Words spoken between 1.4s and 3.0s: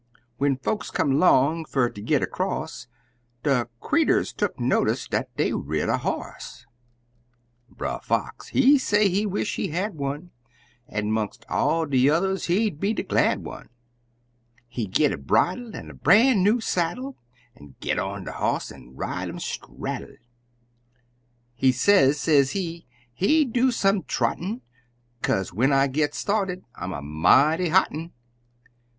fer ter git across,